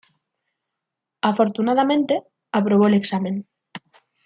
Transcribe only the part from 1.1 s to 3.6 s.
Afortunadamente, aprobó el examen.